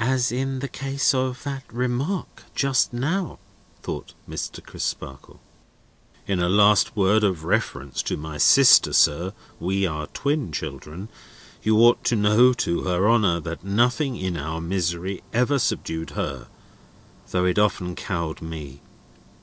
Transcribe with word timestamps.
"As 0.00 0.32
in 0.32 0.60
the 0.60 0.66
case 0.66 1.12
of 1.12 1.42
that 1.42 1.62
remark 1.70 2.44
just 2.54 2.94
now," 2.94 3.38
thought 3.82 4.14
Mr. 4.26 4.64
Crisparkle. 4.64 5.40
"In 6.26 6.40
a 6.40 6.48
last 6.48 6.96
word 6.96 7.22
of 7.22 7.44
reference 7.44 8.02
to 8.04 8.16
my 8.16 8.38
sister, 8.38 8.94
sir 8.94 9.34
(we 9.60 9.84
are 9.84 10.06
twin 10.14 10.52
children), 10.52 11.10
you 11.62 11.76
ought 11.80 12.02
to 12.04 12.16
know, 12.16 12.54
to 12.54 12.84
her 12.84 13.10
honour, 13.10 13.40
that 13.40 13.62
nothing 13.62 14.16
in 14.16 14.38
our 14.38 14.62
misery 14.62 15.22
ever 15.34 15.58
subdued 15.58 16.12
her, 16.16 16.46
though 17.30 17.44
it 17.44 17.58
often 17.58 17.94
cowed 17.94 18.40
me. 18.40 18.80